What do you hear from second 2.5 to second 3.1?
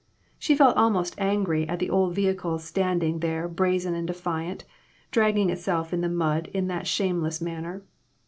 stand